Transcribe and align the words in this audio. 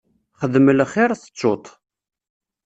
Xdem 0.41 0.67
lxir, 0.79 1.11
tettuḍ-t. 1.21 1.67